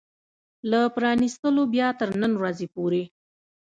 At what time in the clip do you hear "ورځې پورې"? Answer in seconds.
2.41-3.03